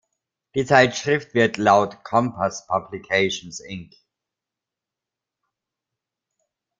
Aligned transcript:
Die 0.55 0.65
Zeitschrift 0.65 1.35
wird 1.35 1.57
laut 1.57 2.03
"Compass 2.03 2.65
Publications 2.65 3.59
Inc. 3.59 3.93